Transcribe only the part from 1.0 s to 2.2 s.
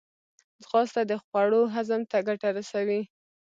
د خوړو هضم ته